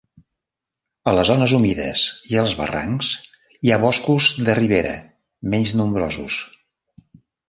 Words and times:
A 1.09 1.11
les 1.17 1.27
zones 1.29 1.51
humides 1.57 2.05
i 2.31 2.39
als 2.41 2.55
barrancs 2.61 3.11
hi 3.67 3.73
ha 3.75 3.77
boscos 3.83 4.31
de 4.47 4.55
ribera, 4.61 4.95
menys 5.55 5.75
nombrosos. 5.83 6.39